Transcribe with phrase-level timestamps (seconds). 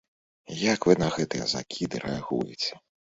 [0.61, 2.73] Як вы на гэтыя закіды рэагуеце?